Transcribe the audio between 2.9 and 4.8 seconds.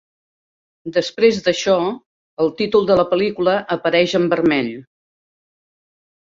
de la pel·lícula apareix en vermell.